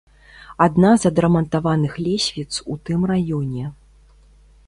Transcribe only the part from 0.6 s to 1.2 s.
Адна з